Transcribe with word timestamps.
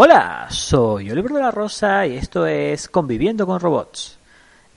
Hola, 0.00 0.46
soy 0.48 1.10
Oliver 1.10 1.32
de 1.32 1.40
la 1.40 1.50
Rosa 1.50 2.06
y 2.06 2.16
esto 2.16 2.46
es 2.46 2.88
Conviviendo 2.88 3.48
con 3.48 3.58
Robots. 3.58 4.16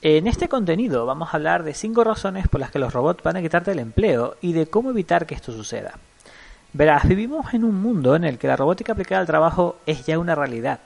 En 0.02 0.26
este 0.26 0.50
contenido 0.50 1.06
vamos 1.06 1.30
a 1.30 1.38
hablar 1.38 1.62
de 1.62 1.76
5 1.76 2.04
razones 2.04 2.48
por 2.48 2.60
las 2.60 2.72
que 2.72 2.80
los 2.80 2.92
robots 2.92 3.22
van 3.22 3.38
a 3.38 3.42
quitarte 3.44 3.72
el 3.72 3.78
empleo 3.78 4.38
y 4.42 4.54
de 4.54 4.66
cómo 4.66 4.90
evitar 4.90 5.28
que 5.28 5.36
esto 5.36 5.52
suceda. 5.52 5.94
Verás, 6.74 7.08
vivimos 7.08 7.54
en 7.54 7.66
un 7.66 7.80
mundo 7.80 8.16
en 8.16 8.24
el 8.24 8.40
que 8.40 8.48
la 8.48 8.56
robótica 8.56 8.94
aplicada 8.94 9.22
al 9.22 9.28
trabajo 9.28 9.78
es 9.86 10.08
ya 10.08 10.18
una 10.18 10.34
realidad 10.34 10.80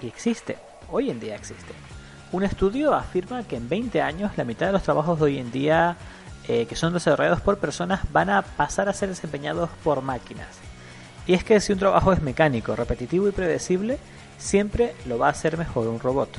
y 0.00 0.06
existe, 0.06 0.56
hoy 0.90 1.10
en 1.10 1.20
día 1.20 1.36
existe. 1.36 1.74
Un 2.32 2.44
estudio 2.44 2.94
afirma 2.94 3.42
que 3.42 3.56
en 3.56 3.68
20 3.68 4.00
años 4.00 4.32
la 4.38 4.44
mitad 4.44 4.68
de 4.68 4.72
los 4.72 4.84
trabajos 4.84 5.18
de 5.18 5.24
hoy 5.26 5.38
en 5.38 5.52
día 5.52 5.98
eh, 6.48 6.64
que 6.64 6.76
son 6.76 6.94
desarrollados 6.94 7.42
por 7.42 7.58
personas 7.58 8.10
van 8.10 8.30
a 8.30 8.40
pasar 8.40 8.88
a 8.88 8.94
ser 8.94 9.10
desempeñados 9.10 9.68
por 9.84 10.00
máquinas. 10.00 10.71
Y 11.26 11.34
es 11.34 11.44
que 11.44 11.60
si 11.60 11.72
un 11.72 11.78
trabajo 11.78 12.12
es 12.12 12.22
mecánico, 12.22 12.74
repetitivo 12.74 13.28
y 13.28 13.32
predecible, 13.32 13.98
siempre 14.38 14.94
lo 15.06 15.18
va 15.18 15.28
a 15.28 15.30
hacer 15.30 15.56
mejor 15.56 15.86
un 15.86 16.00
robot. 16.00 16.30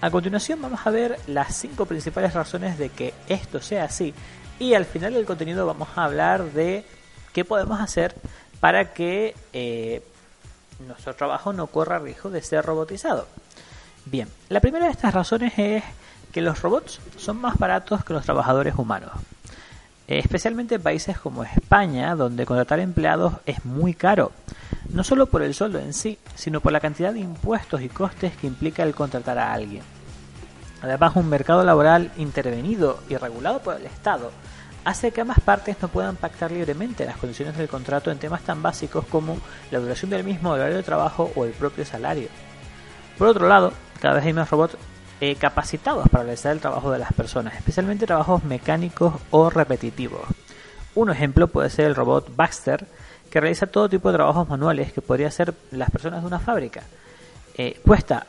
A 0.00 0.10
continuación 0.10 0.60
vamos 0.60 0.80
a 0.84 0.90
ver 0.90 1.18
las 1.28 1.56
cinco 1.56 1.86
principales 1.86 2.34
razones 2.34 2.76
de 2.76 2.88
que 2.88 3.14
esto 3.28 3.62
sea 3.62 3.84
así 3.84 4.12
y 4.58 4.74
al 4.74 4.84
final 4.84 5.14
del 5.14 5.24
contenido 5.24 5.66
vamos 5.66 5.88
a 5.96 6.04
hablar 6.04 6.44
de 6.52 6.84
qué 7.32 7.44
podemos 7.44 7.80
hacer 7.80 8.14
para 8.60 8.92
que 8.92 9.34
eh, 9.52 10.02
nuestro 10.86 11.14
trabajo 11.14 11.52
no 11.52 11.68
corra 11.68 11.98
riesgo 11.98 12.30
de 12.30 12.42
ser 12.42 12.64
robotizado. 12.64 13.26
Bien, 14.04 14.28
la 14.48 14.60
primera 14.60 14.86
de 14.86 14.92
estas 14.92 15.14
razones 15.14 15.52
es 15.56 15.84
que 16.32 16.42
los 16.42 16.60
robots 16.62 17.00
son 17.16 17.40
más 17.40 17.58
baratos 17.58 18.04
que 18.04 18.12
los 18.12 18.24
trabajadores 18.24 18.74
humanos. 18.76 19.12
Eh, 20.12 20.18
especialmente 20.18 20.74
en 20.74 20.82
países 20.82 21.16
como 21.16 21.42
España, 21.42 22.14
donde 22.14 22.44
contratar 22.44 22.80
empleados 22.80 23.32
es 23.46 23.64
muy 23.64 23.94
caro, 23.94 24.30
no 24.90 25.04
solo 25.04 25.24
por 25.24 25.40
el 25.40 25.54
sueldo 25.54 25.78
en 25.78 25.94
sí, 25.94 26.18
sino 26.34 26.60
por 26.60 26.70
la 26.70 26.80
cantidad 26.80 27.14
de 27.14 27.20
impuestos 27.20 27.80
y 27.80 27.88
costes 27.88 28.36
que 28.36 28.46
implica 28.46 28.82
el 28.82 28.94
contratar 28.94 29.38
a 29.38 29.54
alguien. 29.54 29.82
Además, 30.82 31.16
un 31.16 31.30
mercado 31.30 31.64
laboral 31.64 32.12
intervenido 32.18 32.98
y 33.08 33.16
regulado 33.16 33.60
por 33.60 33.76
el 33.76 33.86
Estado 33.86 34.30
hace 34.84 35.12
que 35.12 35.22
ambas 35.22 35.40
partes 35.40 35.78
no 35.80 35.88
puedan 35.88 36.16
pactar 36.16 36.52
libremente 36.52 37.06
las 37.06 37.16
condiciones 37.16 37.56
del 37.56 37.68
contrato 37.68 38.10
en 38.10 38.18
temas 38.18 38.42
tan 38.42 38.60
básicos 38.60 39.06
como 39.06 39.38
la 39.70 39.78
duración 39.78 40.10
del 40.10 40.24
mismo 40.24 40.50
horario 40.50 40.76
de 40.76 40.82
trabajo 40.82 41.32
o 41.34 41.46
el 41.46 41.52
propio 41.52 41.86
salario. 41.86 42.28
Por 43.16 43.28
otro 43.28 43.48
lado, 43.48 43.72
cada 43.98 44.16
vez 44.16 44.26
hay 44.26 44.34
más 44.34 44.50
robots 44.50 44.76
eh, 45.24 45.36
capacitados 45.36 46.08
para 46.08 46.24
realizar 46.24 46.50
el 46.50 46.58
trabajo 46.58 46.90
de 46.90 46.98
las 46.98 47.12
personas, 47.12 47.54
especialmente 47.54 48.06
trabajos 48.06 48.42
mecánicos 48.42 49.14
o 49.30 49.50
repetitivos. 49.50 50.22
Un 50.96 51.10
ejemplo 51.10 51.46
puede 51.46 51.70
ser 51.70 51.84
el 51.84 51.94
robot 51.94 52.34
Baxter, 52.34 52.88
que 53.30 53.40
realiza 53.40 53.68
todo 53.68 53.88
tipo 53.88 54.10
de 54.10 54.16
trabajos 54.16 54.48
manuales 54.48 54.92
que 54.92 55.00
podría 55.00 55.28
hacer 55.28 55.54
las 55.70 55.92
personas 55.92 56.22
de 56.22 56.26
una 56.26 56.40
fábrica. 56.40 56.82
Eh, 57.56 57.80
cuesta 57.86 58.26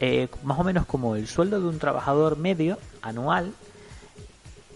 eh, 0.00 0.28
más 0.42 0.58
o 0.58 0.64
menos 0.64 0.86
como 0.86 1.16
el 1.16 1.28
sueldo 1.28 1.60
de 1.60 1.68
un 1.68 1.78
trabajador 1.78 2.38
medio 2.38 2.78
anual 3.02 3.52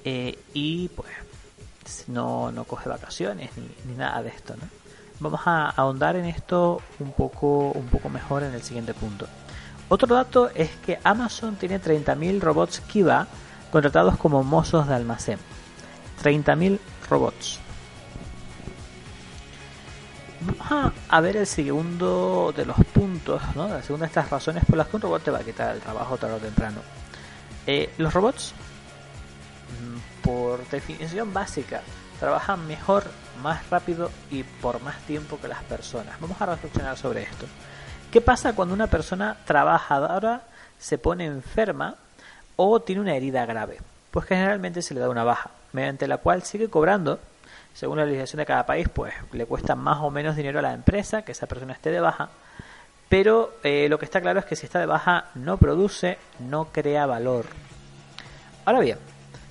y 0.05 0.89
pues 0.89 2.05
no, 2.07 2.53
no 2.53 2.65
coge 2.65 2.91
vacaciones 2.91 3.51
ni, 3.87 3.95
nada 3.95 4.23
de 4.23 4.29
esto. 4.29 4.55
Vamos 5.21 5.41
a 5.47 5.71
ahondar 5.71 6.17
en 6.17 6.27
esto 6.27 6.83
un 7.01 7.13
poco, 7.13 7.71
un 7.71 7.87
poco 7.87 8.11
mejor 8.11 8.43
en 8.43 8.53
el 8.53 8.63
siguiente 8.63 8.93
punto. 8.93 9.27
Otro 9.89 10.15
dato 10.15 10.51
es 10.55 10.71
que 10.85 10.99
Amazon 11.05 11.57
tiene 11.57 11.81
30.000 11.81 12.41
robots 12.41 12.81
Kiva 12.81 13.27
contratados 13.71 14.17
como 14.17 14.43
mozos 14.43 14.89
de 14.89 14.95
almacén. 14.95 15.39
30.000 16.23 16.79
robots. 17.09 17.61
Vamos 20.41 20.93
a, 21.09 21.21
ver 21.21 21.37
el 21.39 21.47
segundo 21.47 22.53
de 22.55 22.67
los 22.67 22.77
puntos, 22.93 23.43
¿no? 23.55 23.69
la 23.69 23.83
segunda 23.83 24.07
de 24.07 24.11
estas 24.11 24.31
razones 24.31 24.65
por 24.65 24.77
las 24.77 24.87
que 24.87 24.97
un 24.97 25.03
robot 25.03 25.23
te 25.23 25.31
va 25.31 25.39
a 25.39 25.45
quitar 25.45 25.75
el 25.75 25.81
trabajo 25.81 26.17
tarde 26.19 26.35
o 26.35 26.39
temprano. 26.39 26.81
Eh, 27.67 27.91
los 27.99 28.13
robots, 28.13 28.53
mm, 29.81 30.25
por 30.25 30.69
definición 30.69 31.33
básica, 31.33 31.83
trabajan 32.21 32.67
mejor, 32.67 33.05
más 33.43 33.69
rápido 33.71 34.11
y 34.31 34.43
por 34.43 34.81
más 34.83 34.99
tiempo 35.01 35.39
que 35.41 35.49
las 35.49 35.63
personas. 35.65 36.21
Vamos 36.21 36.41
a 36.41 36.47
reflexionar 36.47 36.97
sobre 36.97 37.23
esto. 37.23 37.47
¿Qué 38.17 38.23
pasa 38.23 38.55
cuando 38.55 38.73
una 38.73 38.87
persona 38.87 39.37
trabajadora 39.45 40.41
se 40.79 40.97
pone 40.97 41.27
enferma 41.27 41.97
o 42.57 42.81
tiene 42.81 43.03
una 43.03 43.15
herida 43.15 43.45
grave? 43.45 43.79
Pues 44.11 44.25
generalmente 44.25 44.81
se 44.81 44.95
le 44.95 45.01
da 45.01 45.11
una 45.11 45.23
baja, 45.23 45.51
mediante 45.75 46.09
la 46.09 46.17
cual 46.17 46.43
sigue 46.43 46.71
cobrando. 46.71 47.21
Según 47.75 47.99
la 47.99 48.07
legislación 48.07 48.39
de 48.39 48.47
cada 48.47 48.65
país, 48.65 48.89
pues 48.89 49.13
le 49.33 49.45
cuesta 49.45 49.75
más 49.75 49.99
o 50.01 50.11
menos 50.11 50.35
dinero 50.35 50.61
a 50.61 50.63
la 50.63 50.73
empresa 50.73 51.27
que 51.27 51.33
esa 51.33 51.47
persona 51.47 51.75
esté 51.75 51.91
de 51.91 52.01
baja. 52.01 52.31
Pero 53.11 53.53
eh, 53.63 53.87
lo 53.91 53.99
que 53.99 54.07
está 54.07 54.23
claro 54.23 54.39
es 54.41 54.47
que 54.47 54.57
si 54.57 54.65
está 54.65 54.79
de 54.79 54.87
baja 54.87 55.27
no 55.35 55.59
produce, 55.59 56.17
no 56.39 56.69
crea 56.73 57.05
valor. 57.05 57.45
Ahora 58.65 58.81
bien, 58.81 58.97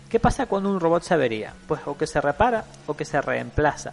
¿qué 0.09 0.19
pasa 0.19 0.47
cuando 0.47 0.71
un 0.71 0.79
robot 0.79 1.03
se 1.03 1.13
avería? 1.13 1.53
Pues 1.67 1.81
o 1.85 1.95
que 1.95 2.07
se 2.07 2.19
repara 2.19 2.65
o 2.87 2.97
que 2.97 3.05
se 3.05 3.21
reemplaza 3.21 3.91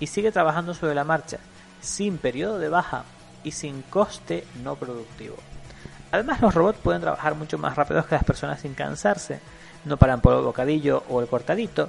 y 0.00 0.08
sigue 0.08 0.32
trabajando 0.32 0.74
sobre 0.74 0.96
la 0.96 1.04
marcha, 1.04 1.38
sin 1.80 2.18
periodo 2.18 2.58
de 2.58 2.70
baja 2.70 3.04
y 3.44 3.52
sin 3.52 3.82
coste 3.82 4.44
no 4.62 4.76
productivo. 4.76 5.36
Además 6.12 6.40
los 6.40 6.54
robots 6.54 6.78
pueden 6.82 7.00
trabajar 7.00 7.34
mucho 7.34 7.58
más 7.58 7.76
rápido 7.76 8.04
que 8.04 8.14
las 8.14 8.24
personas 8.24 8.60
sin 8.60 8.74
cansarse, 8.74 9.40
no 9.84 9.96
paran 9.96 10.20
por 10.20 10.34
el 10.34 10.42
bocadillo 10.42 11.04
o 11.08 11.20
el 11.20 11.28
cortadito, 11.28 11.88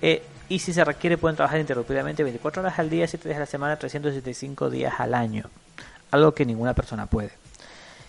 eh, 0.00 0.22
y 0.48 0.58
si 0.58 0.72
se 0.72 0.84
requiere 0.84 1.16
pueden 1.16 1.36
trabajar 1.36 1.60
interrumpidamente 1.60 2.22
24 2.22 2.62
horas 2.62 2.78
al 2.78 2.90
día, 2.90 3.06
7 3.06 3.28
días 3.28 3.36
a 3.38 3.40
la 3.40 3.46
semana, 3.46 3.76
365 3.76 4.68
días 4.68 4.94
al 4.98 5.14
año, 5.14 5.48
algo 6.10 6.32
que 6.32 6.44
ninguna 6.44 6.74
persona 6.74 7.06
puede. 7.06 7.32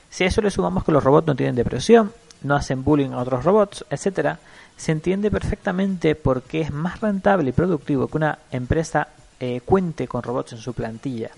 Si 0.09 0.23
a 0.23 0.27
eso 0.27 0.41
le 0.41 0.51
sumamos 0.51 0.83
que 0.83 0.91
los 0.91 1.03
robots 1.03 1.27
no 1.27 1.35
tienen 1.35 1.55
depresión, 1.55 2.11
no 2.41 2.55
hacen 2.55 2.83
bullying 2.83 3.11
a 3.11 3.19
otros 3.19 3.45
robots, 3.45 3.85
etc., 3.89 4.37
se 4.75 4.91
entiende 4.91 5.31
perfectamente 5.31 6.15
por 6.15 6.41
qué 6.41 6.61
es 6.61 6.71
más 6.71 6.99
rentable 6.99 7.49
y 7.49 7.53
productivo 7.53 8.07
que 8.07 8.17
una 8.17 8.39
empresa 8.51 9.07
eh, 9.39 9.61
cuente 9.63 10.07
con 10.07 10.23
robots 10.23 10.53
en 10.53 10.59
su 10.59 10.73
plantilla 10.73 11.31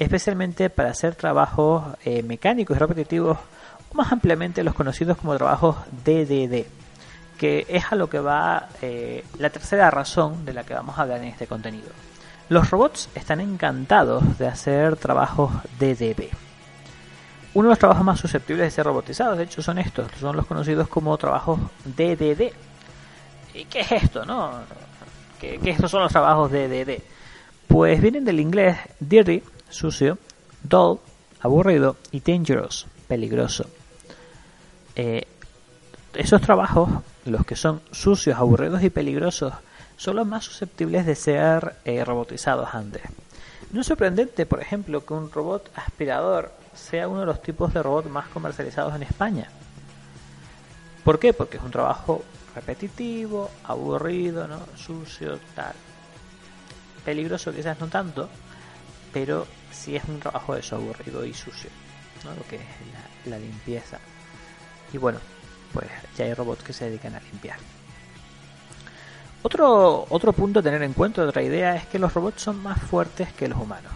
especialmente 0.00 0.70
para 0.70 0.90
hacer 0.90 1.14
trabajos 1.14 1.84
eh, 2.04 2.22
mecánicos 2.22 2.74
y 2.76 2.80
repetitivos, 2.80 3.38
o 3.92 3.94
más 3.94 4.10
ampliamente 4.10 4.64
los 4.64 4.74
conocidos 4.74 5.18
como 5.18 5.36
trabajos 5.36 5.76
DDD, 6.04 6.64
que 7.38 7.66
es 7.68 7.92
a 7.92 7.96
lo 7.96 8.08
que 8.08 8.18
va 8.18 8.68
eh, 8.80 9.24
la 9.38 9.50
tercera 9.50 9.90
razón 9.90 10.46
de 10.46 10.54
la 10.54 10.64
que 10.64 10.72
vamos 10.72 10.98
a 10.98 11.02
hablar 11.02 11.18
en 11.18 11.28
este 11.28 11.46
contenido. 11.46 11.90
Los 12.48 12.70
robots 12.70 13.10
están 13.14 13.40
encantados 13.40 14.38
de 14.38 14.48
hacer 14.48 14.96
trabajos 14.96 15.52
DDD. 15.78 16.30
Uno 17.52 17.68
de 17.68 17.72
los 17.72 17.78
trabajos 17.78 18.04
más 18.04 18.18
susceptibles 18.18 18.64
de 18.64 18.70
ser 18.70 18.86
robotizados, 18.86 19.36
de 19.36 19.44
hecho, 19.44 19.60
son 19.60 19.78
estos, 19.78 20.10
son 20.18 20.34
los 20.34 20.46
conocidos 20.46 20.88
como 20.88 21.16
trabajos 21.18 21.60
DDD. 21.84 22.52
¿Y 23.52 23.64
qué 23.66 23.80
es 23.80 23.92
esto, 23.92 24.24
no? 24.24 24.52
¿Qué, 25.38 25.60
qué 25.62 25.70
estos 25.70 25.90
son 25.90 26.02
los 26.02 26.12
trabajos 26.12 26.50
DDD? 26.50 27.02
Pues 27.68 28.00
vienen 28.00 28.24
del 28.24 28.40
inglés 28.40 28.78
dirty, 28.98 29.42
sucio, 29.70 30.18
dull, 30.62 30.98
aburrido 31.40 31.96
y 32.10 32.20
dangerous, 32.20 32.86
peligroso. 33.08 33.64
Eh, 34.96 35.26
esos 36.14 36.40
trabajos, 36.40 36.90
los 37.24 37.46
que 37.46 37.56
son 37.56 37.80
sucios, 37.90 38.36
aburridos 38.36 38.82
y 38.82 38.90
peligrosos, 38.90 39.54
son 39.96 40.16
los 40.16 40.26
más 40.26 40.44
susceptibles 40.44 41.06
de 41.06 41.14
ser 41.14 41.76
eh, 41.84 42.04
robotizados 42.04 42.74
antes. 42.74 43.02
No 43.72 43.82
es 43.82 43.86
sorprendente, 43.86 44.46
por 44.46 44.60
ejemplo, 44.60 45.04
que 45.04 45.14
un 45.14 45.30
robot 45.30 45.70
aspirador 45.76 46.52
sea 46.74 47.08
uno 47.08 47.20
de 47.20 47.26
los 47.26 47.42
tipos 47.42 47.72
de 47.72 47.82
robot 47.82 48.06
más 48.06 48.28
comercializados 48.28 48.94
en 48.94 49.02
España. 49.02 49.48
¿Por 51.04 51.18
qué? 51.18 51.32
Porque 51.32 51.58
es 51.58 51.62
un 51.62 51.70
trabajo 51.70 52.24
repetitivo, 52.54 53.50
aburrido, 53.64 54.48
¿no? 54.48 54.58
sucio, 54.76 55.38
tal. 55.54 55.74
Peligroso 57.04 57.52
quizás 57.52 57.78
no 57.80 57.86
tanto, 57.86 58.28
pero 59.12 59.46
si 59.70 59.96
es 59.96 60.04
un 60.04 60.20
trabajo 60.20 60.54
eso 60.54 60.76
aburrido 60.76 61.24
y 61.24 61.34
sucio, 61.34 61.70
¿no? 62.24 62.34
lo 62.34 62.42
que 62.46 62.56
es 62.56 63.26
la, 63.26 63.38
limpieza. 63.38 63.98
Y 64.92 64.98
bueno, 64.98 65.18
pues 65.72 65.86
ya 66.16 66.24
hay 66.24 66.34
robots 66.34 66.62
que 66.62 66.72
se 66.72 66.86
dedican 66.86 67.14
a 67.14 67.20
limpiar. 67.20 67.58
Otro, 69.42 70.06
otro 70.10 70.32
punto 70.32 70.60
a 70.60 70.62
tener 70.62 70.82
en 70.82 70.92
cuenta, 70.92 71.22
otra 71.22 71.42
idea, 71.42 71.76
es 71.76 71.86
que 71.86 71.98
los 71.98 72.12
robots 72.12 72.42
son 72.42 72.62
más 72.62 72.80
fuertes 72.80 73.32
que 73.32 73.48
los 73.48 73.58
humanos. 73.58 73.92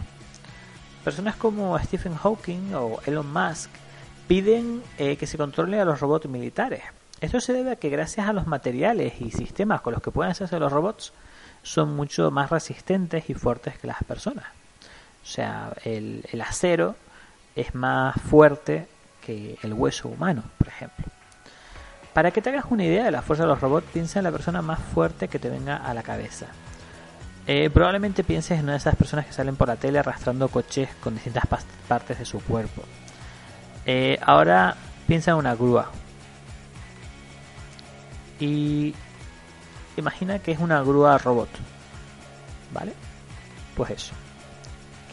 personas 1.03 1.35
como 1.35 1.77
Stephen 1.79 2.15
Hawking 2.15 2.73
o 2.73 2.99
Elon 3.05 3.31
Musk 3.31 3.69
piden 4.27 4.81
eh, 4.97 5.17
que 5.17 5.27
se 5.27 5.37
controle 5.37 5.79
a 5.79 5.85
los 5.85 5.99
robots 5.99 6.27
militares. 6.27 6.81
Esto 7.21 7.39
se 7.39 7.53
debe 7.53 7.71
a 7.71 7.75
que 7.75 7.89
gracias 7.89 8.27
a 8.27 8.33
los 8.33 8.47
materiales 8.47 9.21
y 9.21 9.31
sistemas 9.31 9.81
con 9.81 9.93
los 9.93 10.01
que 10.01 10.11
pueden 10.11 10.31
hacerse 10.31 10.59
los 10.59 10.71
robots, 10.71 11.13
son 11.61 11.95
mucho 11.95 12.29
más 12.31 12.49
resistentes 12.49 13.29
y 13.29 13.33
fuertes 13.33 13.77
que 13.77 13.87
las 13.87 14.03
personas. 14.03 14.45
O 15.25 15.27
sea, 15.27 15.73
el, 15.83 16.23
acero 16.39 16.95
es 17.55 17.73
más 17.73 18.15
fuerte 18.21 18.87
que 19.25 19.57
el 19.63 19.73
hueso 19.73 20.07
humano, 20.07 20.43
por 20.59 20.67
ejemplo. 20.67 21.05
Para 22.13 22.29
que 22.29 22.43
te 22.43 22.51
hagas 22.51 22.65
una 22.69 22.85
idea 22.85 23.05
de 23.05 23.11
la 23.11 23.23
fuerza 23.23 23.43
de 23.43 23.49
los 23.49 23.59
robots, 23.59 23.87
piensa 23.91 24.19
en 24.19 24.23
la 24.23 24.31
persona 24.31 24.61
más 24.61 24.79
fuerte 24.79 25.27
que 25.27 25.39
te 25.39 25.49
venga 25.49 25.77
a 25.77 25.93
la 25.95 26.03
cabeza. 26.03 26.45
Eh, 27.47 27.71
probablemente 27.71 28.23
pienses 28.23 28.59
en 28.59 28.65
una 28.65 28.73
de 28.73 28.77
esas 28.77 28.95
personas 28.95 29.25
que 29.25 29.33
salen 29.33 29.55
por 29.55 29.67
la 29.67 29.75
tele 29.77 29.99
arrastrando 29.99 30.47
coches 30.47 30.89
con 31.01 31.15
distintas 31.15 31.45
partes 31.87 32.19
de 32.19 32.25
su 32.25 32.39
cuerpo. 32.41 32.83
Eh, 33.85 34.19
ahora 34.21 34.75
piensa 35.07 35.31
en 35.31 35.37
una 35.37 35.55
grúa. 35.55 35.89
Y 38.39 38.93
imagina 39.97 40.37
que 40.39 40.51
es 40.51 40.59
una 40.59 40.81
grúa 40.81 41.17
robot. 41.17 41.49
¿Vale? 42.71 42.93
Pues 43.75 43.89
eso. 43.91 44.13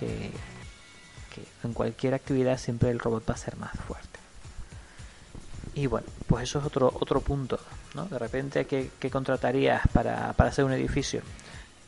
Que, 0.05 1.45
en 1.65 1.73
cualquier 1.73 2.15
actividad 2.15 2.59
siempre 2.59 2.91
el 2.91 2.99
robot 2.99 3.29
va 3.31 3.35
a 3.35 3.39
ser 3.39 3.57
más 3.57 3.73
fuerte. 3.73 4.19
Y 5.75 5.87
bueno, 5.87 6.07
pues 6.27 6.45
eso 6.45 6.59
es 6.59 6.67
otro, 6.67 6.93
otro 7.01 7.21
punto. 7.21 7.59
¿no? 7.95 8.07
De 8.07 8.19
repente, 8.19 8.67
¿qué, 8.67 9.11
contratarías 9.11 9.83
para, 9.93 10.35
para 10.35 10.51
hacer 10.51 10.65
un 10.65 10.73
edificio? 10.73 11.23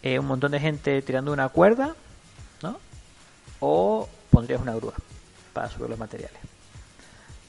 Eh, 0.03 0.19
un 0.19 0.27
montón 0.27 0.53
de 0.53 0.61
gente 0.61 1.03
tirando 1.03 1.33
una 1.33 1.49
cuerda, 1.49 1.95
¿no? 2.63 2.79
O 3.61 4.09
pondrías 4.31 4.61
una 4.61 4.75
grúa 4.75 4.95
para 5.53 5.71
subir 5.71 5.89
los 5.89 5.99
materiales. 5.99 6.39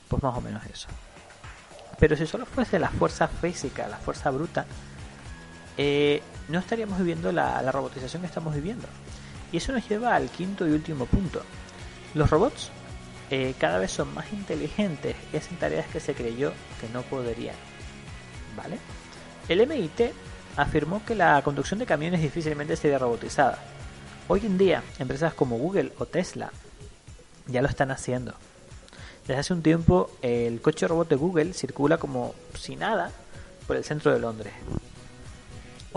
Pues 0.07 0.23
más 0.23 0.37
o 0.37 0.41
menos 0.41 0.63
eso. 0.65 0.87
Pero 1.99 2.15
si 2.15 2.25
solo 2.25 2.45
fuese 2.45 2.79
la 2.79 2.89
fuerza 2.89 3.27
física, 3.27 3.87
la 3.87 3.97
fuerza 3.97 4.29
bruta, 4.31 4.65
eh, 5.77 6.21
no 6.47 6.59
estaríamos 6.59 6.97
viviendo 6.99 7.31
la, 7.31 7.71
robotización 7.71 8.21
que 8.21 8.27
estamos 8.27 8.53
viviendo. 8.53 8.87
Y 9.55 9.59
eso 9.59 9.71
nos 9.71 9.87
lleva 9.87 10.13
al 10.13 10.29
quinto 10.29 10.67
y 10.67 10.71
último 10.71 11.05
punto. 11.05 11.41
Los 12.13 12.29
robots 12.29 12.71
eh, 13.31 13.53
cada 13.57 13.79
vez 13.79 13.89
son 13.89 14.13
más 14.13 14.33
inteligentes 14.33 15.15
y 15.31 15.37
hacen 15.37 15.55
tareas 15.55 15.87
que 15.87 16.01
se 16.01 16.13
creyó 16.13 16.51
que 16.81 16.89
no 16.89 17.03
podrían. 17.03 17.55
¿Vale? 18.57 18.79
El 19.47 19.65
MIT 19.65 20.11
afirmó 20.57 21.05
que 21.05 21.15
la 21.15 21.41
conducción 21.41 21.79
de 21.79 21.85
camiones 21.85 22.21
difícilmente 22.21 22.75
sería 22.75 22.99
robotizada. 22.99 23.57
Hoy 24.27 24.41
en 24.45 24.57
día, 24.57 24.83
empresas 24.99 25.33
como 25.33 25.57
Google 25.57 25.93
o 25.99 26.05
Tesla 26.05 26.51
ya 27.47 27.61
lo 27.61 27.69
están 27.69 27.91
haciendo. 27.91 28.33
Desde 29.25 29.39
hace 29.39 29.53
un 29.53 29.61
tiempo, 29.61 30.11
el 30.21 30.59
coche 30.59 30.85
robot 30.85 31.07
de 31.07 31.15
Google 31.15 31.53
circula 31.53 31.97
como 31.97 32.35
si 32.59 32.75
nada 32.75 33.09
por 33.65 33.77
el 33.77 33.85
centro 33.85 34.11
de 34.11 34.19
Londres. 34.19 34.51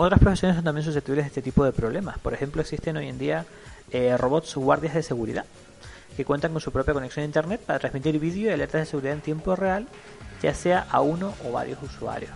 Otras 0.01 0.21
profesiones 0.21 0.55
son 0.55 0.63
también 0.63 0.85
susceptibles 0.85 1.25
de 1.25 1.27
este 1.27 1.41
tipo 1.41 1.65
de 1.65 1.73
problemas. 1.73 2.17
Por 2.19 2.33
ejemplo, 2.33 2.61
existen 2.61 2.95
hoy 2.95 3.09
en 3.09 3.17
día 3.17 3.45
eh, 3.91 4.15
robots 4.15 4.55
guardias 4.55 4.93
de 4.93 5.03
seguridad 5.03 5.43
que 6.15 6.23
cuentan 6.23 6.53
con 6.53 6.61
su 6.61 6.71
propia 6.71 6.93
conexión 6.93 7.23
a 7.23 7.25
Internet 7.25 7.59
para 7.65 7.79
transmitir 7.79 8.17
vídeo 8.17 8.49
y 8.49 8.53
alertas 8.53 8.79
de 8.79 8.85
seguridad 8.85 9.15
en 9.15 9.19
tiempo 9.19 9.57
real, 9.57 9.87
ya 10.41 10.53
sea 10.53 10.87
a 10.89 11.01
uno 11.01 11.33
o 11.43 11.51
varios 11.51 11.83
usuarios. 11.83 12.31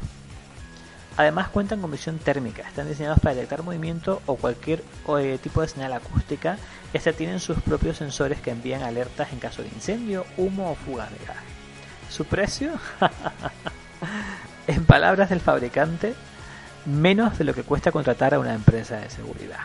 Además 1.16 1.48
cuentan 1.48 1.80
con 1.80 1.90
visión 1.90 2.20
térmica, 2.20 2.68
están 2.68 2.90
diseñados 2.90 3.22
para 3.22 3.36
detectar 3.36 3.64
movimiento 3.64 4.22
o 4.26 4.36
cualquier 4.36 4.84
eh, 5.18 5.40
tipo 5.42 5.62
de 5.62 5.70
señal 5.70 5.94
acústica 5.94 6.58
y 6.94 6.98
hasta 6.98 7.14
tienen 7.14 7.40
sus 7.40 7.62
propios 7.62 7.96
sensores 7.96 8.42
que 8.42 8.52
envían 8.52 8.84
alertas 8.84 9.32
en 9.32 9.40
caso 9.40 9.62
de 9.62 9.70
incendio, 9.70 10.26
humo 10.36 10.72
o 10.72 10.76
fuga 10.76 11.06
de 11.06 11.26
gas. 11.26 11.38
Su 12.10 12.26
precio, 12.26 12.74
en 14.68 14.84
palabras 14.86 15.30
del 15.30 15.40
fabricante, 15.40 16.14
menos 16.86 17.38
de 17.38 17.44
lo 17.44 17.54
que 17.54 17.64
cuesta 17.64 17.92
contratar 17.92 18.34
a 18.34 18.40
una 18.40 18.54
empresa 18.54 18.98
de 18.98 19.10
seguridad. 19.10 19.60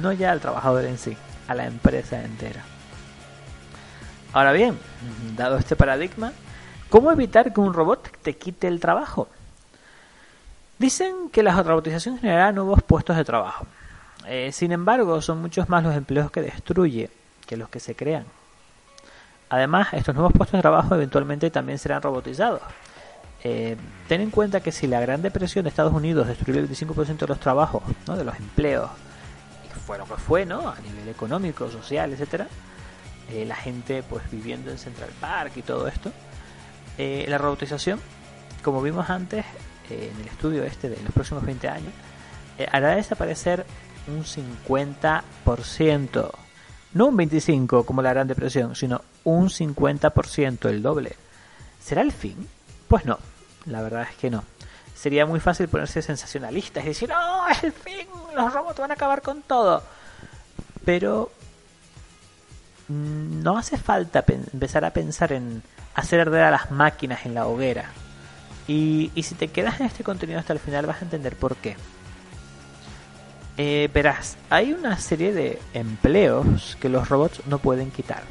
No 0.00 0.12
ya 0.12 0.32
al 0.32 0.40
trabajador 0.40 0.84
en 0.84 0.98
sí, 0.98 1.16
a 1.48 1.54
la 1.54 1.66
empresa 1.66 2.22
entera. 2.22 2.64
Ahora 4.32 4.52
bien, 4.52 4.76
dado 5.36 5.56
este 5.58 5.76
paradigma, 5.76 6.32
¿Cómo 6.94 7.10
evitar 7.10 7.52
que 7.52 7.60
un 7.60 7.74
robot 7.74 8.08
te 8.22 8.36
quite 8.36 8.68
el 8.68 8.78
trabajo? 8.78 9.26
Dicen 10.78 11.28
que 11.32 11.42
la 11.42 11.60
robotización 11.60 12.18
generará 12.18 12.52
nuevos 12.52 12.84
puestos 12.84 13.16
de 13.16 13.24
trabajo. 13.24 13.66
Eh, 14.28 14.52
sin 14.52 14.70
embargo, 14.70 15.20
son 15.20 15.42
muchos 15.42 15.68
más 15.68 15.82
los 15.82 15.96
empleos 15.96 16.30
que 16.30 16.40
destruye 16.40 17.10
que 17.48 17.56
los 17.56 17.68
que 17.68 17.80
se 17.80 17.96
crean. 17.96 18.26
Además, 19.48 19.88
estos 19.92 20.14
nuevos 20.14 20.32
puestos 20.34 20.56
de 20.58 20.62
trabajo 20.62 20.94
eventualmente 20.94 21.50
también 21.50 21.80
serán 21.80 22.00
robotizados. 22.00 22.62
Eh, 23.46 23.76
ten 24.08 24.22
en 24.22 24.30
cuenta 24.30 24.60
que 24.60 24.72
si 24.72 24.86
la 24.86 25.00
Gran 25.00 25.20
Depresión 25.20 25.64
de 25.64 25.68
Estados 25.68 25.92
Unidos 25.92 26.26
destruyó 26.26 26.60
el 26.60 26.68
25% 26.68 27.18
de 27.18 27.26
los 27.26 27.38
trabajos, 27.38 27.82
¿no? 28.06 28.16
de 28.16 28.24
los 28.24 28.34
empleos, 28.36 28.90
y 29.66 29.80
fue 29.80 29.98
lo 29.98 30.06
que 30.06 30.14
fue, 30.14 30.46
¿no? 30.46 30.66
A 30.66 30.76
nivel 30.80 31.10
económico, 31.10 31.70
social, 31.70 32.10
etcétera, 32.10 32.48
eh, 33.30 33.44
la 33.44 33.54
gente 33.54 34.02
pues 34.02 34.30
viviendo 34.30 34.70
en 34.70 34.78
Central 34.78 35.10
Park 35.20 35.52
y 35.56 35.62
todo 35.62 35.86
esto, 35.88 36.10
eh, 36.96 37.26
la 37.28 37.36
robotización, 37.36 38.00
como 38.62 38.80
vimos 38.80 39.10
antes 39.10 39.44
en 39.90 40.18
el 40.22 40.28
estudio 40.28 40.64
este 40.64 40.88
de 40.88 40.96
los 41.02 41.12
próximos 41.12 41.44
20 41.44 41.68
años, 41.68 41.92
hará 42.72 42.96
desaparecer 42.96 43.66
un 44.06 44.24
50%. 44.24 46.30
No 46.94 47.06
un 47.06 47.18
25% 47.18 47.84
como 47.84 48.00
la 48.00 48.14
Gran 48.14 48.26
Depresión, 48.26 48.74
sino 48.74 49.02
un 49.24 49.50
50%, 49.50 50.70
el 50.70 50.82
doble. 50.82 51.16
¿Será 51.78 52.00
el 52.00 52.12
fin? 52.12 52.48
Pues 52.88 53.04
no, 53.04 53.18
la 53.66 53.82
verdad 53.82 54.06
es 54.10 54.16
que 54.16 54.30
no. 54.30 54.44
Sería 54.94 55.26
muy 55.26 55.40
fácil 55.40 55.68
ponerse 55.68 56.02
sensacionalista 56.02 56.80
y 56.80 56.86
decir, 56.86 57.10
¡Oh, 57.12 57.46
es 57.50 57.62
el 57.64 57.72
fin! 57.72 58.06
Los 58.34 58.52
robots 58.52 58.78
van 58.78 58.90
a 58.90 58.94
acabar 58.94 59.22
con 59.22 59.42
todo. 59.42 59.82
Pero 60.84 61.30
no 62.88 63.56
hace 63.56 63.76
falta 63.76 64.24
empezar 64.28 64.84
a 64.84 64.92
pensar 64.92 65.32
en 65.32 65.62
hacer 65.94 66.20
arder 66.20 66.44
a 66.44 66.50
las 66.50 66.70
máquinas 66.70 67.24
en 67.26 67.34
la 67.34 67.46
hoguera. 67.46 67.90
Y, 68.66 69.10
si 69.22 69.34
te 69.34 69.48
quedas 69.48 69.80
en 69.80 69.86
este 69.86 70.04
contenido 70.04 70.38
hasta 70.38 70.52
el 70.52 70.58
final 70.58 70.86
vas 70.86 71.00
a 71.00 71.04
entender 71.04 71.36
por 71.36 71.56
qué. 71.56 71.76
Eh, 73.56 73.88
verás, 73.92 74.36
hay 74.50 74.72
una 74.72 74.98
serie 74.98 75.32
de 75.32 75.60
empleos 75.74 76.76
que 76.80 76.88
los 76.88 77.08
robots 77.08 77.40
no 77.46 77.58
pueden 77.58 77.90
quitar. 77.90 78.22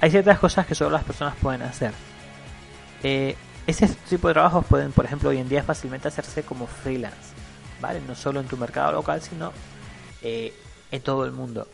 Hay 0.00 0.10
ciertas 0.10 0.38
cosas 0.38 0.66
que 0.66 0.74
solo 0.74 0.90
las 0.90 1.04
personas 1.04 1.36
pueden 1.36 1.62
hacer. 1.62 1.92
Eh, 3.02 3.36
ese 3.66 3.88
tipo 4.08 4.28
de 4.28 4.34
trabajos 4.34 4.64
pueden, 4.66 4.92
por 4.92 5.04
ejemplo, 5.04 5.30
hoy 5.30 5.38
en 5.38 5.48
día 5.48 5.62
fácilmente 5.62 6.08
hacerse 6.08 6.42
como 6.42 6.66
freelance, 6.66 7.34
¿vale? 7.80 8.00
No 8.06 8.14
solo 8.14 8.40
en 8.40 8.46
tu 8.46 8.56
mercado 8.56 8.92
local, 8.92 9.20
sino 9.20 9.52
eh, 10.22 10.52
en 10.90 11.02
todo 11.02 11.24
el 11.24 11.32
mundo. 11.32 11.66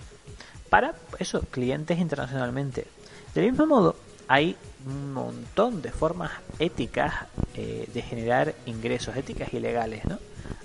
Para 0.71 0.95
eso, 1.19 1.43
clientes 1.43 1.99
internacionalmente. 1.99 2.87
Del 3.35 3.51
mismo 3.51 3.67
modo, 3.67 3.97
hay 4.27 4.57
un 4.87 5.13
montón 5.13 5.83
de 5.83 5.91
formas 5.91 6.31
éticas 6.59 7.13
eh, 7.55 7.89
de 7.93 8.03
generar 8.03 8.55
ingresos, 8.65 9.17
éticas 9.17 9.53
y 9.53 9.61
legales, 9.61 10.05
¿no? 10.07 10.19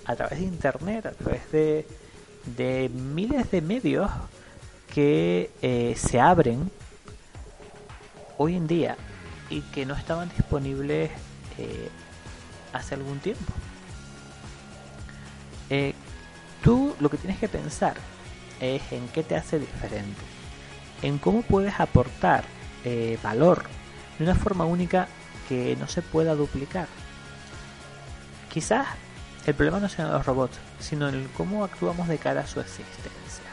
A 0.05 0.15
través 0.15 0.39
de 0.39 0.45
Internet, 0.45 1.05
a 1.07 1.11
través 1.11 1.51
de, 1.51 1.85
de 2.55 2.89
miles 2.89 3.51
de 3.51 3.61
medios 3.61 4.09
que 4.93 5.51
eh, 5.61 5.93
se 5.97 6.19
abren 6.19 6.71
hoy 8.37 8.55
en 8.55 8.67
día 8.67 8.97
y 9.49 9.61
que 9.61 9.85
no 9.85 9.95
estaban 9.95 10.29
disponibles 10.29 11.11
eh, 11.57 11.89
hace 12.73 12.95
algún 12.95 13.19
tiempo. 13.19 13.53
tú 16.63 16.95
lo 16.99 17.09
que 17.09 17.17
tienes 17.17 17.39
que 17.39 17.47
pensar 17.47 17.95
es 18.59 18.81
en 18.91 19.07
qué 19.09 19.23
te 19.23 19.35
hace 19.35 19.59
diferente, 19.59 20.21
en 21.01 21.17
cómo 21.17 21.41
puedes 21.41 21.79
aportar 21.79 22.43
eh, 22.83 23.17
valor 23.21 23.63
de 24.17 24.23
una 24.23 24.35
forma 24.35 24.65
única 24.65 25.07
que 25.47 25.75
no 25.77 25.87
se 25.87 26.01
pueda 26.01 26.35
duplicar. 26.35 26.87
Quizás 28.51 28.87
el 29.45 29.53
problema 29.53 29.79
no 29.79 29.89
sean 29.89 30.11
los 30.11 30.25
robots, 30.25 30.57
sino 30.79 31.07
en 31.09 31.27
cómo 31.35 31.63
actuamos 31.63 32.07
de 32.07 32.17
cara 32.17 32.41
a 32.41 32.47
su 32.47 32.59
existencia. 32.59 33.43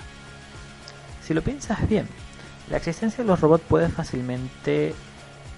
Si 1.23 1.35
lo 1.35 1.43
piensas 1.43 1.89
bien, 1.89 2.09
la 2.71 2.79
existencia 2.79 3.23
de 3.23 3.29
los 3.29 3.41
robots 3.41 3.65
puede 3.69 3.89
fácilmente 3.89 4.95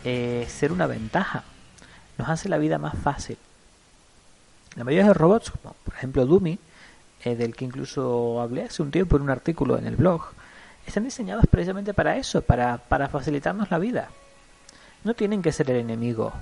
eh, 0.08 0.46
ser 0.48 0.70
una 0.70 0.86
ventaja. 0.86 1.42
Nos 2.16 2.28
hace 2.28 2.48
la 2.48 2.58
vida 2.58 2.78
más 2.78 2.96
fácil. 2.96 3.36
La 4.76 4.84
mayoría 4.84 5.08
de 5.08 5.14
robots, 5.14 5.50
como 5.50 5.74
por 5.84 5.94
ejemplo 5.94 6.24
Dumi, 6.24 6.60
eh, 7.24 7.34
del 7.34 7.56
que 7.56 7.64
incluso 7.64 8.40
hablé 8.40 8.62
hace 8.62 8.82
un 8.82 8.92
tiempo 8.92 9.16
en 9.16 9.22
un 9.22 9.30
artículo 9.30 9.76
en 9.76 9.84
el 9.84 9.96
blog, 9.96 10.22
están 10.86 11.02
diseñados 11.02 11.46
precisamente 11.50 11.92
para 11.92 12.16
eso, 12.16 12.40
para, 12.40 12.78
para 12.78 13.08
facilitarnos 13.08 13.68
la 13.72 13.78
vida. 13.78 14.08
No 15.02 15.14
tienen 15.14 15.42
que 15.42 15.50
ser 15.50 15.72
el 15.72 15.78
enemigo. 15.78 16.32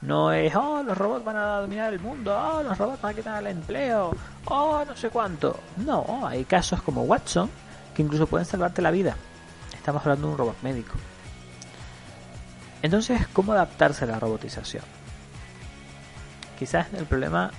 No 0.00 0.32
es, 0.32 0.56
oh, 0.56 0.82
los 0.82 0.96
robots 0.96 1.26
van 1.26 1.36
a 1.36 1.60
dominar 1.60 1.92
el 1.92 2.00
mundo, 2.00 2.34
oh, 2.34 2.62
los 2.62 2.78
robots 2.78 3.02
van 3.02 3.12
a 3.12 3.16
quitar 3.16 3.42
el 3.42 3.48
empleo, 3.48 4.16
oh, 4.46 4.82
no 4.86 4.96
sé 4.96 5.10
cuánto. 5.10 5.60
No, 5.76 6.26
hay 6.26 6.46
casos 6.46 6.80
como 6.80 7.02
Watson, 7.02 7.50
que 7.94 8.00
incluso 8.00 8.26
pueden 8.26 8.46
salvarte 8.46 8.80
la 8.80 8.90
vida. 8.90 9.14
Estamos 9.74 10.00
hablando 10.02 10.26
de 10.26 10.32
un 10.32 10.38
robot 10.38 10.56
médico. 10.62 10.94
Entonces, 12.84 13.26
¿cómo 13.32 13.54
adaptarse 13.54 14.04
a 14.04 14.08
la 14.08 14.20
robotización? 14.20 14.84
Quizás 16.58 16.92
el 16.92 17.06
problema 17.06 17.50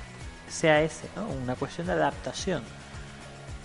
sea 0.47 0.83
ese, 0.83 1.09
¿no? 1.15 1.25
una 1.25 1.55
cuestión 1.55 1.87
de 1.87 1.93
adaptación. 1.93 2.61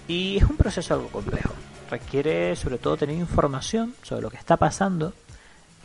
Y 0.09 0.39
es 0.39 0.45
un 0.45 0.57
proceso 0.57 0.95
algo 0.95 1.09
complejo. 1.09 1.53
Requiere 1.91 2.57
sobre 2.57 2.79
todo 2.79 2.97
tener 2.97 3.15
información 3.17 3.95
sobre 4.01 4.23
lo 4.23 4.31
que 4.31 4.39
está 4.39 4.57
pasando 4.57 5.13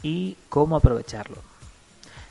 y 0.01 0.38
cómo 0.48 0.77
aprovecharlo. 0.77 1.39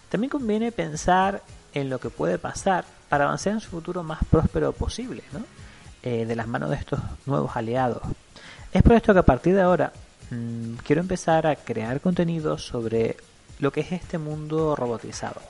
También 0.08 0.30
conviene 0.30 0.72
pensar 0.72 1.42
en 1.74 1.90
lo 1.90 2.00
que 2.00 2.08
puede 2.08 2.38
pasar 2.38 2.86
para 3.10 3.24
avanzar 3.24 3.52
en 3.52 3.60
su 3.60 3.68
futuro 3.68 4.02
más 4.02 4.24
próspero 4.24 4.72
posible, 4.72 5.22
¿no? 5.32 5.40
Eh, 6.02 6.24
de 6.24 6.34
las 6.34 6.48
manos 6.48 6.70
de 6.70 6.76
estos 6.76 6.98
nuevos 7.26 7.54
aliados. 7.54 8.00
Es 8.72 8.82
por 8.82 8.94
esto 8.94 9.12
que 9.12 9.20
a 9.20 9.24
partir 9.24 9.54
de 9.54 9.60
ahora 9.60 9.92
mmm, 10.30 10.76
quiero 10.76 11.02
empezar 11.02 11.46
a 11.46 11.56
crear 11.56 12.00
contenido 12.00 12.56
sobre 12.56 13.18
lo 13.58 13.72
que 13.72 13.80
es 13.80 13.92
este 13.92 14.18
mundo 14.18 14.76
robotizado. 14.76 15.40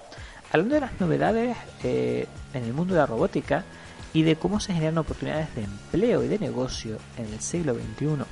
Hablando 0.52 0.74
de 0.74 0.80
las 0.80 1.00
novedades 1.00 1.56
eh, 1.82 2.26
en 2.52 2.64
el 2.64 2.72
mundo 2.72 2.94
de 2.94 3.00
la 3.00 3.06
robótica 3.06 3.64
y 4.12 4.22
de 4.22 4.36
cómo 4.36 4.60
se 4.60 4.72
generan 4.72 4.98
oportunidades 4.98 5.54
de 5.56 5.64
empleo 5.64 6.22
y 6.22 6.28
de 6.28 6.38
negocio 6.38 6.98
en 7.16 7.32
el 7.32 7.40
siglo 7.40 7.74
XXI. 7.74 8.24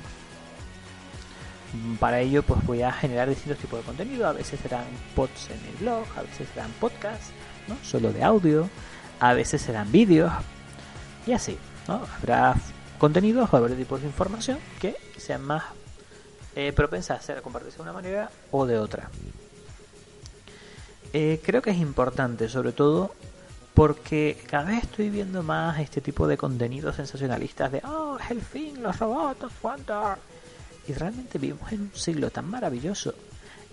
Para 1.99 2.21
ello 2.21 2.43
pues 2.43 2.63
voy 2.65 2.81
a 2.83 2.91
generar 2.91 3.27
distintos 3.27 3.57
tipos 3.57 3.79
de 3.79 3.85
contenido, 3.85 4.27
a 4.27 4.33
veces 4.33 4.59
serán 4.59 4.85
pods 5.15 5.49
en 5.49 5.59
el 5.65 5.75
blog, 5.81 6.05
a 6.15 6.21
veces 6.21 6.47
serán 6.53 6.71
podcasts, 6.79 7.31
¿no? 7.67 7.75
solo 7.83 8.13
de 8.13 8.23
audio, 8.23 8.69
a 9.19 9.33
veces 9.33 9.61
serán 9.61 9.91
vídeos 9.91 10.31
y 11.25 11.33
así. 11.33 11.57
¿no? 11.87 12.05
Habrá 12.17 12.55
contenidos 12.97 13.49
o 13.51 13.57
habrá 13.57 13.75
tipos 13.75 14.01
de 14.01 14.07
información 14.07 14.59
que 14.79 14.95
sean 15.17 15.41
más 15.41 15.63
eh, 16.55 16.71
propensas 16.71 17.19
a 17.19 17.21
ser 17.21 17.41
compartirse 17.41 17.77
de 17.77 17.83
una 17.83 17.93
manera 17.93 18.29
o 18.51 18.65
de 18.65 18.77
otra. 18.77 19.09
Eh, 21.13 21.39
creo 21.43 21.61
que 21.61 21.69
es 21.69 21.77
importante, 21.77 22.49
sobre 22.49 22.71
todo 22.71 23.13
porque 23.73 24.37
cada 24.49 24.65
vez 24.65 24.83
estoy 24.83 25.09
viendo 25.09 25.41
más 25.43 25.79
este 25.79 26.01
tipo 26.01 26.27
de 26.27 26.37
contenidos 26.37 26.95
sensacionalistas 26.95 27.71
de 27.71 27.81
oh, 27.85 28.17
es 28.19 28.31
el 28.31 28.41
fin, 28.41 28.81
los 28.81 28.99
robots, 28.99 29.51
cuánto. 29.61 30.15
Y 30.87 30.93
realmente 30.93 31.39
vivimos 31.39 31.71
en 31.71 31.81
un 31.81 31.91
siglo 31.93 32.29
tan 32.29 32.49
maravilloso 32.49 33.13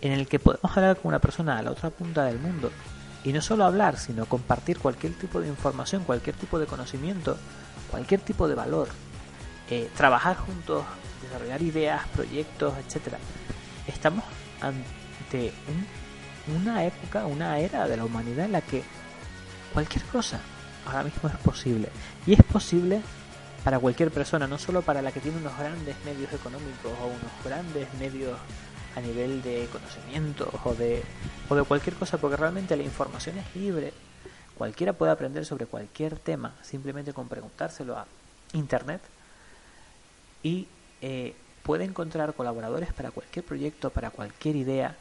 en 0.00 0.12
el 0.12 0.26
que 0.26 0.38
podemos 0.38 0.76
hablar 0.76 0.96
con 0.96 1.08
una 1.08 1.18
persona 1.18 1.58
a 1.58 1.62
la 1.62 1.70
otra 1.70 1.90
punta 1.90 2.24
del 2.24 2.38
mundo 2.38 2.70
y 3.24 3.32
no 3.32 3.42
solo 3.42 3.64
hablar, 3.64 3.98
sino 3.98 4.26
compartir 4.26 4.78
cualquier 4.78 5.14
tipo 5.14 5.40
de 5.40 5.48
información, 5.48 6.04
cualquier 6.04 6.36
tipo 6.36 6.58
de 6.58 6.66
conocimiento, 6.66 7.36
cualquier 7.90 8.20
tipo 8.20 8.48
de 8.48 8.54
valor, 8.54 8.88
eh, 9.68 9.90
trabajar 9.96 10.36
juntos, 10.36 10.84
desarrollar 11.22 11.60
ideas, 11.60 12.06
proyectos, 12.14 12.74
etcétera. 12.86 13.18
Estamos 13.86 14.24
ante 14.60 15.52
una 16.56 16.84
época, 16.84 17.26
una 17.26 17.58
era 17.58 17.88
de 17.88 17.96
la 17.96 18.04
humanidad 18.04 18.46
en 18.46 18.52
la 18.52 18.60
que 18.60 18.82
cualquier 19.72 20.04
cosa 20.04 20.40
ahora 20.86 21.04
mismo 21.04 21.28
es 21.28 21.36
posible. 21.36 21.88
Y 22.26 22.34
es 22.34 22.42
posible 22.42 23.00
para 23.64 23.78
cualquier 23.78 24.10
persona, 24.10 24.46
no 24.46 24.58
solo 24.58 24.82
para 24.82 25.02
la 25.02 25.12
que 25.12 25.20
tiene 25.20 25.38
unos 25.38 25.56
grandes 25.58 25.96
medios 26.04 26.32
económicos 26.32 26.92
o 27.02 27.06
unos 27.06 27.44
grandes 27.44 27.92
medios 27.94 28.38
a 28.96 29.00
nivel 29.00 29.42
de 29.42 29.68
conocimiento 29.70 30.50
o 30.64 30.74
de, 30.74 31.02
o 31.48 31.54
de 31.54 31.62
cualquier 31.62 31.94
cosa, 31.96 32.18
porque 32.18 32.36
realmente 32.36 32.76
la 32.76 32.82
información 32.82 33.38
es 33.38 33.56
libre. 33.56 33.92
Cualquiera 34.56 34.92
puede 34.92 35.12
aprender 35.12 35.46
sobre 35.46 35.66
cualquier 35.66 36.18
tema 36.18 36.54
simplemente 36.62 37.12
con 37.12 37.28
preguntárselo 37.28 37.96
a 37.96 38.06
Internet 38.52 39.00
y 40.42 40.66
eh, 41.00 41.34
puede 41.62 41.84
encontrar 41.84 42.34
colaboradores 42.34 42.92
para 42.92 43.10
cualquier 43.10 43.44
proyecto, 43.44 43.90
para 43.90 44.10
cualquier 44.10 44.56
idea, 44.56 44.96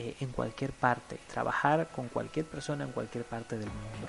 eh, 0.00 0.14
en 0.20 0.30
cualquier 0.30 0.70
parte, 0.70 1.18
trabajar 1.26 1.88
con 1.88 2.06
cualquier 2.06 2.46
persona 2.46 2.84
en 2.84 2.92
cualquier 2.92 3.24
parte 3.24 3.58
del 3.58 3.66
mundo. 3.66 4.06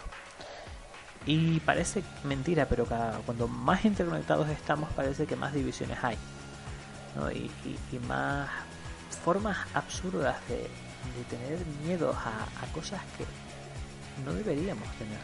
Y 1.26 1.60
parece 1.62 2.04
mentira, 2.24 2.68
pero 2.70 2.86
cada, 2.86 3.18
cuando 3.26 3.48
más 3.48 3.84
interconectados 3.86 4.48
estamos, 4.50 4.88
parece 4.94 5.26
que 5.26 5.36
más 5.36 5.52
divisiones 5.52 5.98
hay. 6.04 6.16
Y, 7.34 7.98
más 8.08 8.48
formas 9.24 9.58
absurdas 9.74 10.38
de, 10.48 10.70
tener 11.28 11.58
miedo 11.84 12.14
a, 12.14 12.68
cosas 12.72 13.02
que 13.18 13.26
no 14.24 14.32
deberíamos 14.34 14.88
tener. 15.00 15.18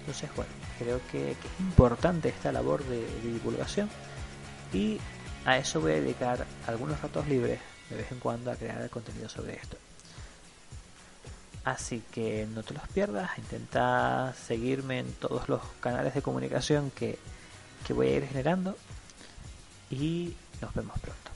Entonces, 0.00 0.30
bueno, 0.34 0.52
creo 0.78 1.00
que, 1.12 1.36
que, 1.42 1.48
es 1.48 1.60
importante 1.60 2.30
esta 2.30 2.50
labor 2.50 2.82
de, 2.84 3.00
de 3.00 3.32
divulgación 3.32 3.90
y 4.72 4.98
a 5.44 5.58
eso 5.58 5.82
voy 5.82 5.92
a 5.92 5.96
dedicar 5.96 6.46
algunos 6.66 6.98
ratos 7.02 7.28
libres 7.28 7.60
de 7.90 7.96
vez 7.96 8.10
en 8.12 8.18
cuando 8.18 8.50
a 8.50 8.56
crear 8.56 8.88
contenido 8.90 9.28
sobre 9.28 9.54
esto. 9.56 9.76
Así 11.64 12.02
que 12.12 12.46
no 12.54 12.62
te 12.62 12.74
los 12.74 12.86
pierdas, 12.88 13.36
intenta 13.38 14.34
seguirme 14.46 15.00
en 15.00 15.12
todos 15.14 15.48
los 15.48 15.60
canales 15.80 16.14
de 16.14 16.22
comunicación 16.22 16.92
que, 16.92 17.18
que 17.86 17.92
voy 17.92 18.08
a 18.08 18.16
ir 18.18 18.26
generando 18.28 18.76
y 19.90 20.34
nos 20.60 20.72
vemos 20.74 20.98
pronto. 21.00 21.35